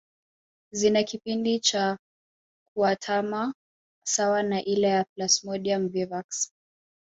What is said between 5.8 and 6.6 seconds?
vivax